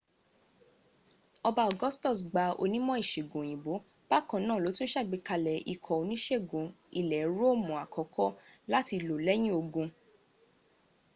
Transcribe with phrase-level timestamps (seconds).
[1.47, 3.73] ọba augustus gbàwọn onímọ̀ ìsègùn òyìnbó
[4.09, 6.65] bakanáà lótún sàgbékalẹ̀ ikọ̀ onísègùn
[6.99, 8.35] ilẹ̀ róòmùn àkọ́kọ́
[8.71, 9.89] láti lò lẹ́yìn ogun